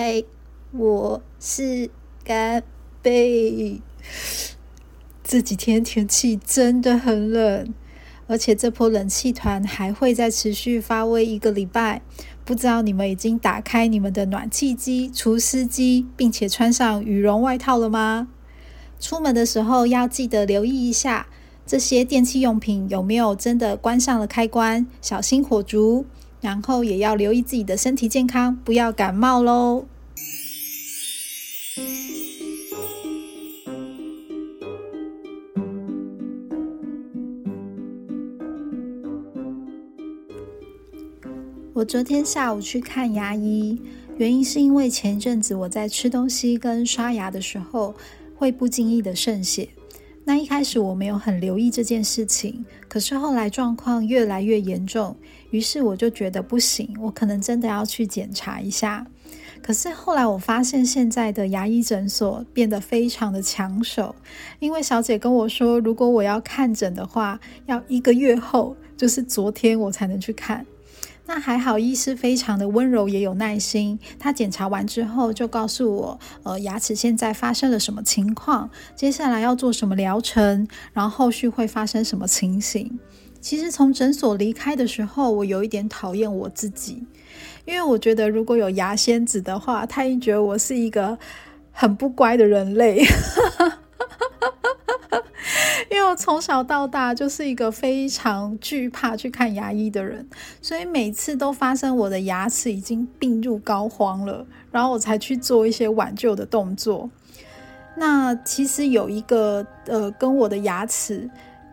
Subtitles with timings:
[0.00, 0.22] 嗨，
[0.70, 1.90] 我是
[2.22, 2.62] 干
[3.02, 3.80] 贝。
[5.24, 7.74] 这几天天气真的很冷，
[8.28, 12.02] 而且这波冷气团还会再持续发威一个礼拜。
[12.44, 18.28] 不知道你们已经打开你们的暖气机、除湿机，并且穿上羽绒外套了吗？
[19.00, 21.26] 出门的时候要记得留意一下，
[21.66, 26.06] 这些电器用品有没有真的关上了开关，小心火烛。
[26.40, 29.86] 然后也要留意自己的身体健康，不要感冒喽。
[41.74, 43.80] 我昨天下午去看牙医，
[44.16, 47.94] 原因是因为前一阵子我在吃东西跟刷牙的时候
[48.34, 49.68] 会不经意的渗血。
[50.24, 55.16] 那一开始我没有很留意这件事情，可是后来状况越来越严重，
[55.50, 59.06] 于是我就觉得不行，我可能真的要去检查一下。
[59.60, 64.14] 可是后来我发现现在的牙医诊所变得非常的抢手，
[64.60, 70.64] 因为小姐跟我说，如果我要看诊的话，要一个月后，就是昨天我才能去看。
[71.26, 73.98] 那还好，医师非常的温柔，也有耐心。
[74.18, 82.98] 他检查完之后，就告诉我，呃，牙齿现在发生了什么情况，接下来要做什么疗程，然后后续会发生什么情形。
[83.48, 87.02] 其实从诊所离开的时候，我有一点讨厌我自己，
[87.64, 91.18] 因为我觉得如果有牙仙子的话，他一觉得我是一个
[91.72, 93.02] 很不乖的人类。
[95.90, 100.28] 因为我从小到大就是一个非常惧怕去看牙医的人，
[100.60, 107.08] 所以每次都发生我的牙齿已经病入膏肓了，然后我才去做一些挽救的动作。
[107.96, 111.30] 那其实有一个呃跟我的牙齿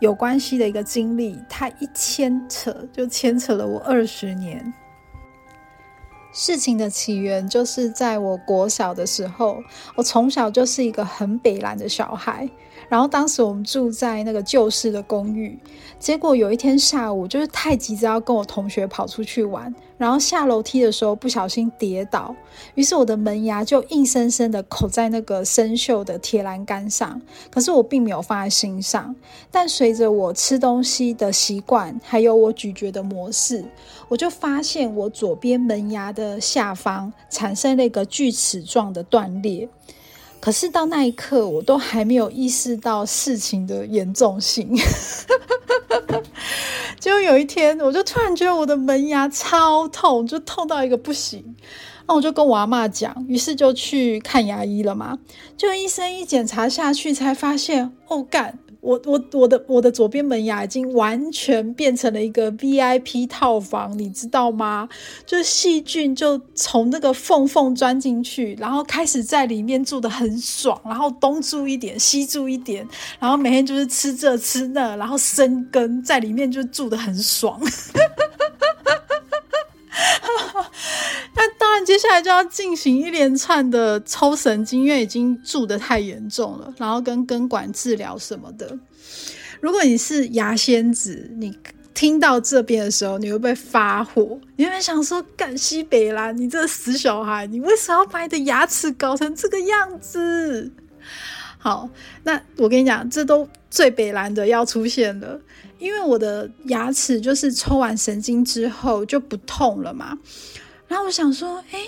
[0.00, 4.72] 有关系的一个经历，它一牵扯就牵扯了我二十年。
[6.38, 9.56] 事情的起源就是在我国小的时候，
[9.94, 12.46] 我从小就是一个很北蓝的小孩。
[12.90, 15.58] 然后当时我们住在那个旧式的公寓，
[15.98, 22.32] 结果有一天下午，就是太急着要跟我同学跑出去玩，然后下楼梯的时候不小心跌倒，
[22.76, 27.20] 于是我的门牙就硬生生的扣在那个生锈的铁栏杆上。
[27.50, 29.16] 可是我并没有放在心上，
[29.50, 33.64] 但随着我吃东西的习惯，还有我咀嚼的模式，
[34.06, 39.68] 我就发现我左边门牙的下方产生了一个锯齿状的断裂。
[40.38, 44.70] 可是到那一刻，我都还没有意识到事情的严重性。
[47.00, 51.56] 结果有一天，我就突然觉得我的门牙超痛，就痛到一个不行。
[52.06, 55.18] 那我就跟我阿妈讲，于是就去看牙医了嘛。
[55.56, 58.58] 就医生一检查下去，才发现，哦干！
[58.86, 64.88] 我我我的我的左边门牙已经完全变成了一个 VIP 套房，你知道吗？
[65.26, 72.86] 就细菌就从那个缝缝钻进去，然后开始在里面住的很爽，然后东住一点，西住一点，
[73.18, 77.60] 然后每天就是吃这吃那，然后生根在里面就住的很爽。
[81.34, 88.76] 那当然，接下来就要进行一连串的抽神经，因为已经蛀得太严重了，然后跟根管治疗什么的。
[89.60, 91.56] 如果你是牙仙子，你
[91.94, 94.38] 听到这边的时候，你会不会发火？
[94.56, 100.72] 你会想说：“干西北啦，你这死小孩，你为什么要把你的牙齿搞成这个样子？”
[101.56, 101.88] 好，
[102.24, 105.40] 那我跟你讲，这都最北蓝的要出现了，
[105.78, 110.18] 因为我的牙齿就是抽完神经之后就不痛了嘛。
[110.88, 111.80] 然后我想说，哎，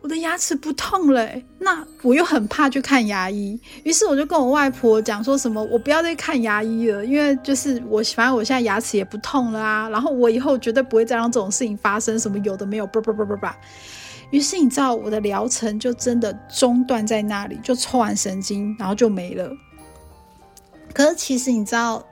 [0.00, 1.28] 我的牙齿不痛了，
[1.58, 13.56] 那我又很怕去看牙医，于是我就跟我外婆讲说什么，我不要再看牙医了，因为就是我反正我现在牙齿也不痛了啊，然后我以后绝对不会再让这种事情发生，什么有的没有，叭叭叭叭叭。
[14.30, 19.50] 于是你知道我的疗程就真的中断在那里，就抽完神经，然后就没了。
[20.92, 22.04] 可是其实你知道。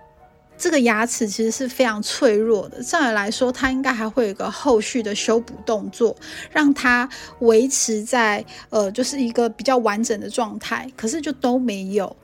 [0.59, 6.15] 这个牙齿其实是非常脆弱的，照理来说，它应该还会有一个后续的修补动作，
[6.51, 7.09] 让它
[7.39, 10.91] 维持在呃，就是一个比较完整的状态。
[10.97, 12.17] 可是就都没有，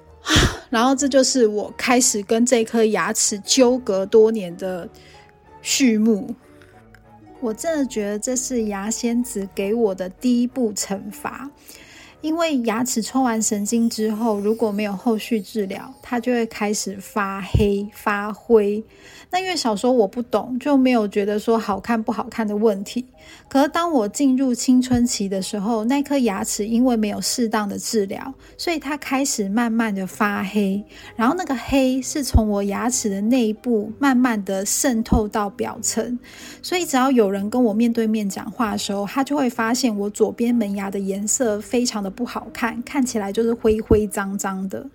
[0.70, 4.88] 然后这就是我开始跟这颗牙齿纠葛多年的
[5.60, 6.34] 序幕。
[7.40, 11.50] 我真的觉得这是牙仙子给我的第一步惩罚。
[12.22, 18.82] 因为牙齿抽完神经之后，如果没有后续治疗，它就会开始发黑、发灰。
[19.30, 23.04] 那因为小时候我不懂，就没有觉得说好看不好看的问题。
[23.48, 30.82] 可是当我进入青春期的时候，那颗牙齿因为没有适当的治疗，所以它开始慢慢的发黑。
[31.16, 36.18] 然后那个黑是从我牙齿的内部慢慢的渗透到表层，
[36.60, 44.86] 所以只要有人跟我面对面讲话的时候，他就会发现我左边门牙的颜色非常的不好看，看起来就是灰灰脏脏的。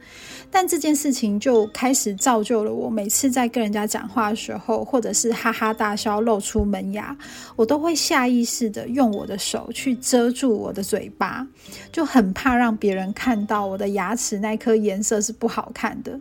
[0.50, 7.18] 但这件事情就开始造就了我，每次在跟人家讲话的时候，或者是哈哈大笑露出门牙，
[7.58, 11.46] 我都会下意识的用我的手去遮住我的嘴巴，
[11.92, 16.18] 就很怕让别人看到我的牙齿那颗颜色是不好看的。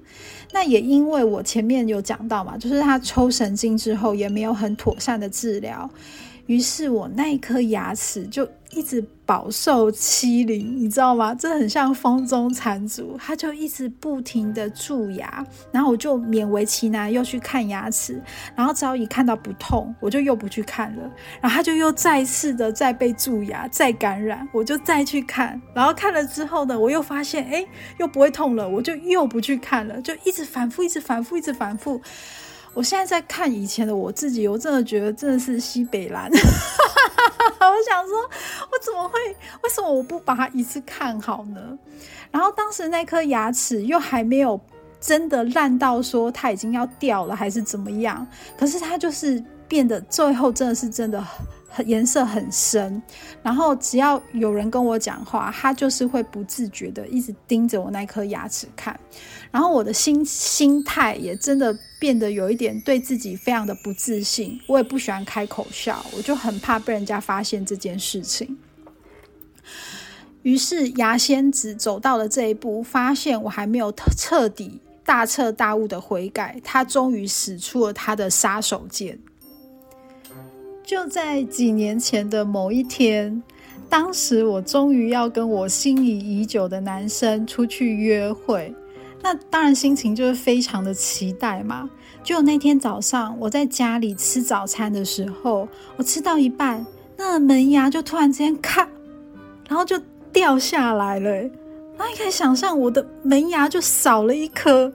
[0.52, 5.88] 那也因为我前面有讲到嘛，就是他抽神经之后也没有很妥善的治疗。
[6.46, 11.34] 于是我那一颗牙齿就一直饱受欺凌，你知道吗？
[11.34, 18.20] 这很像风中残烛，他就一直不停的蛀牙，然后我就勉为其难又去看牙齿，
[18.54, 21.02] 然后只要一看到不痛，我就又不去看了，
[21.40, 27.66] 然后他就又再次的再被蛀牙，再感染，我就再去看，然后看了之后呢，我又发现哎
[27.98, 32.00] 又不会痛了，我就又不去看了，就一直反复，一直反复，一直反复。
[32.74, 36.30] 我现在在看以前的我自己，我真的觉得真的是西北蓝。
[37.70, 39.18] 我想说，我怎么会？
[39.62, 41.78] 为什么我不把它一次看好呢？
[42.30, 44.60] 然后当时那颗牙齿又还没有
[45.00, 48.26] 真的烂到说它已经要掉了，还是怎么样？
[48.58, 51.22] 可是它就是变得最后真的是真的。
[51.84, 53.02] 颜色很深，
[53.42, 58.98] 然后只要有人跟我讲话，他就是会不自觉的一直盯着我那颗牙齿看，
[59.50, 68.56] 然后我的心心态也真的变得有一点对自己非常的不自信，我也不喜欢开口笑，我就很怕被人家发现这件事情。
[70.42, 79.18] 于是牙仙子走到了这一步，发现我还没有彻底大彻大悟的悔改，他终于使出了他的杀手锏。
[80.86, 83.42] 就在几年前的某一天，
[83.88, 88.72] 当时我终于要跟我心仪已久的男生出去约会，
[89.20, 91.90] 那当然心情就是非常的期待嘛。
[92.22, 96.86] 就那天早上，我在家里吃早餐的时候，我吃到一半，
[97.16, 98.88] 那门牙就突然之间咔，
[99.68, 100.00] 然后就
[100.32, 101.30] 掉下来了。
[101.32, 104.92] 然后你可以想象，我的门牙就少了一颗。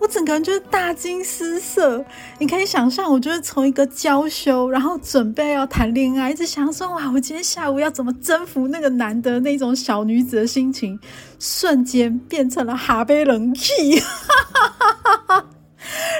[0.00, 2.04] 我整个人就是大惊失色，
[2.38, 10.98] 你可以想象，我就是从一个娇羞，然后准备要谈恋爱，一直想说哇，我今天下午要怎么征服那个男的那种小女子的心情，
[11.38, 13.72] 瞬间变成了哈贝冷气，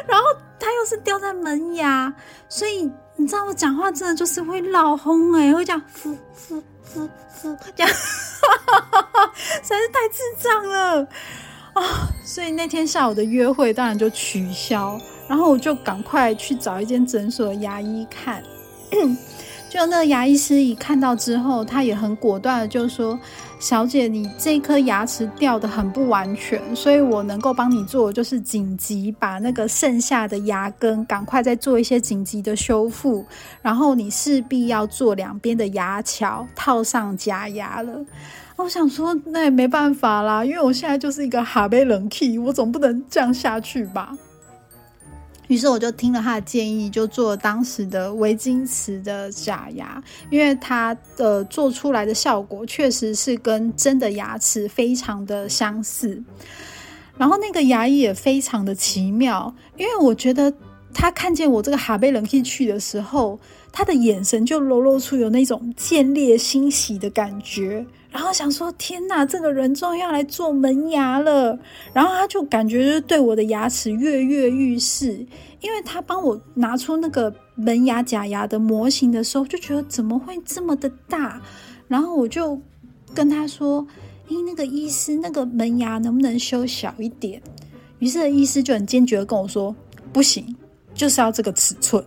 [0.06, 0.24] 然后
[0.58, 2.12] 他又是掉在门牙，
[2.48, 7.88] 所以你知道我讲话真的就是会老轰哎，会讲呼呼呼呼这样，
[9.62, 11.06] 实在是太智障了。
[11.74, 14.98] 啊，所以那天下午的约会当然就取消，
[15.28, 18.42] 然后我就赶快去找一间诊所牙医看。
[19.68, 23.18] 就那个牙医师一看到之后，他也很果断的就说
[23.58, 33.26] ：“小姐，你这颗牙齿掉的很不完全，所以我能够帮你做就是紧急把那个剩下的牙根赶快再做一些紧急的修复，
[33.62, 38.00] 然后你势必要做两边的牙桥套上假牙了。”
[38.56, 44.16] 我想说，那也没办法啦，因为我现在就是一个哈贝冷 key，我总不能这样下去吧。
[45.48, 56.22] 于是我就听了他的建议，就做当时的维金瓷的假牙，因为它的做出来的效果确实是跟真的牙齿非常的相似。
[57.18, 60.50] 然后那个牙医也非常的奇妙，因为我觉得
[60.94, 63.38] 他看见我这个哈贝冷 key 去的时候，
[63.76, 67.84] 他的眼神就流露出有那种见猎欣喜的感觉。
[68.08, 71.58] 然后想说，天哪，这个人终于要来做门牙了。
[71.92, 75.08] 然后他就感觉就是对我的牙齿跃跃欲试，
[75.60, 81.42] 因为他帮我拿出那个门牙假牙的模型的时候，就觉得怎么会这么的大？
[81.88, 82.56] 然后我就
[83.12, 83.84] 跟他说
[84.30, 87.42] ：“诶，那个医师，那个门牙能不能修小一点？”
[87.98, 89.74] 于是医师就很坚决的跟我说
[90.14, 90.54] ：“不行，
[90.94, 92.04] 就是要这个尺寸。”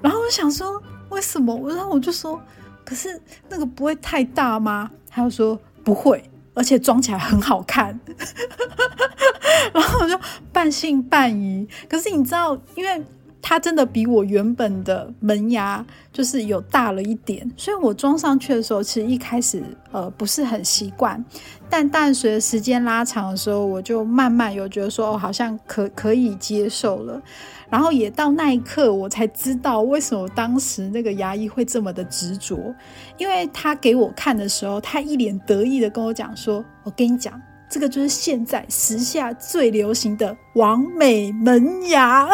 [0.00, 1.54] 然后我想说，为什么？
[1.68, 2.40] 然后我就说
[2.84, 6.22] ：“可是那个不会太大吗？”他就说不会，
[6.54, 7.98] 而且装起来很好看，
[9.74, 10.18] 然后我就
[10.52, 11.68] 半信半疑。
[11.88, 13.04] 可是你知道，因为
[13.42, 21.24] 它真的比我原本的门牙就是有大了一点，所以我装上去的时候，其实一开始呃不是很习惯，
[21.68, 27.20] 但但随着时间拉长的时候，我就慢慢有觉得说，哦，好像可可以接受了。
[27.68, 32.74] 然后也到那一刻，我才知道为什么当时那个牙医会这么的执着，
[33.16, 42.28] 因为他给我看的时候，他一脸得意的跟我讲说：“我跟你讲。”这个就是现在时下最流行的完美门牙，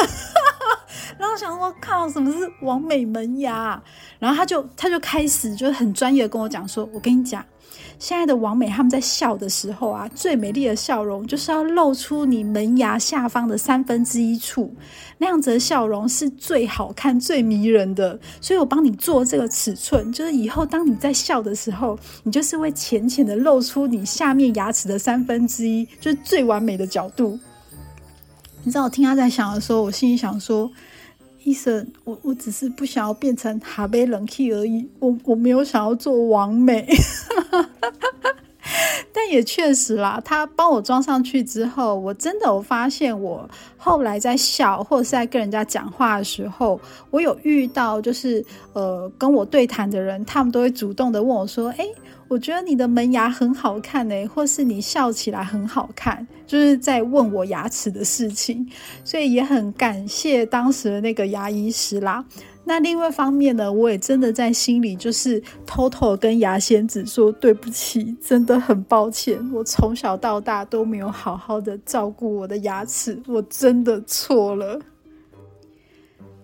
[1.19, 3.83] 然后想说靠，什么是完美门牙？
[4.19, 7.45] 然后他就他就开始就是很专业的跟我讲说，我跟你讲。
[7.99, 14.71] 现在的王美他们在笑的时候啊，最美丽的笑容就是要露出你门牙下方的三分之一处，
[15.17, 18.19] 那样子的笑容是最好看、最迷人的。
[18.39, 27.39] 所以我帮你做这个尺寸，就是以后当你在笑的时候，你就是会浅浅的露出你下面牙齿的三分之一，就是最完美的角度。
[28.63, 30.71] 你知道我听他在想的时候，我心里想说。
[31.47, 36.85] 医生，我我只是不想要变成哈贝冷气而已，我我没有想要做完美，
[39.15, 51.87] 但也确实啦，他帮我装上去之后，我真的我发现我后来在笑或者是在跟人家讲话的时候，我有遇到就是呃跟我对谈的人，他们都会主动的问我说，哎。
[52.28, 58.68] 我觉得你的门牙很好看呢，或是你笑起来很好看，就是在问我牙齿的事情，
[59.04, 62.25] 所以也很感谢当时的那个牙医师啦。
[62.64, 74.80] 那另外一方面呢，我也真的在心里就是偷偷跟牙仙子说对不起，真的很抱歉，我从小到大都没有好好的照顾我的牙齿，我真的错了。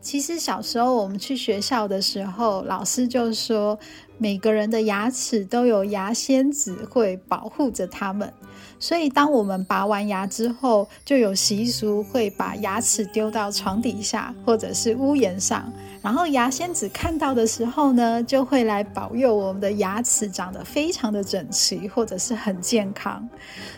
[0.01, 3.77] 其实小时候我们去学校的时候，老师就说。
[4.19, 8.33] 每个人的牙齿都有牙仙子会保护着他们，
[8.79, 23.27] 所以当我们拔完牙之后，就有习俗会把牙齿丢到床底下或者是屋檐上，然后牙仙子看到的时候呢，就会来保佑我们的牙齿长得非常的整齐或者是很健康。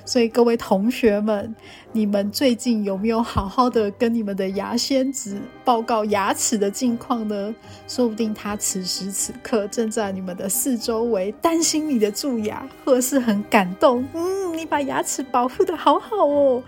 [0.05, 1.55] 所以各位同学们。
[1.97, 7.55] 你们最近有没有好好的跟你们的牙仙子报告牙齿的近况呢？
[7.87, 14.05] 说不定他此时此刻正在你们的四周围，担心你的蛀牙，或是很感动。
[14.13, 16.61] 嗯，你把牙齿保护的好好哦。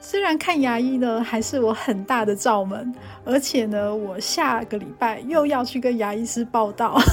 [0.00, 6.98] 虽然看牙医呢还是我很大的罩门，而且呢，我下个礼拜又要去跟牙医师报道。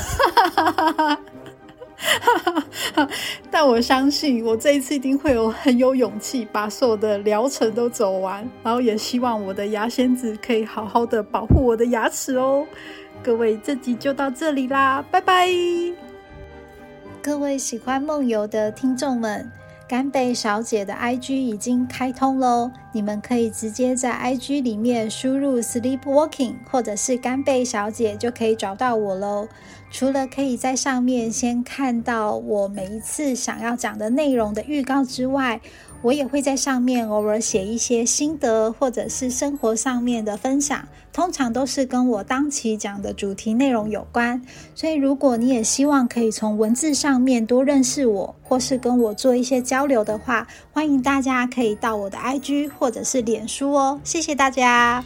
[3.50, 12.66] 但我相信，我这一次一定会有很有勇气把所有的疗程都走完，然后也希望我的牙仙子可以好好的保护我的牙齿哦。
[13.24, 15.50] 各位，这集就到这里啦，拜拜！
[17.22, 19.52] 各位喜欢梦游的听众们。
[19.88, 29.48] 干贝小姐的 IG 已经开通喽，你们可以直接在 IG 里面输入 Sleepwalking 或者是干贝小姐，就可以找到我喽。
[29.92, 35.62] 除了可以在上面先看到我每一次想要讲的内容的预告之外，
[36.02, 44.42] 我也会在上面偶尔写一些心得，或者是生活上面的分享，通常都是跟我当期讲的主题内容有关。
[44.76, 54.00] 所以，如果你也希望可以从文字上面多认识我，或是跟我做一些交流的话，欢迎大家可以到我的 IG 或者是脸书哦。
[54.04, 55.04] 谢谢大家。